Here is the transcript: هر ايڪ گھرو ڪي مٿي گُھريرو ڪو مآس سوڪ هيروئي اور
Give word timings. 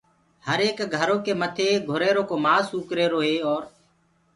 هر 0.47 0.59
ايڪ 0.65 0.77
گھرو 0.95 1.17
ڪي 1.25 1.33
مٿي 1.41 1.69
گُھريرو 1.89 2.23
ڪو 2.29 2.35
مآس 2.45 2.63
سوڪ 2.71 2.89
هيروئي 2.99 3.35
اور 3.47 3.61